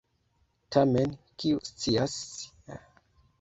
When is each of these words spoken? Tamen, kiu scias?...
Tamen, 0.75 1.13
kiu 1.43 1.61
scias?... 1.67 2.17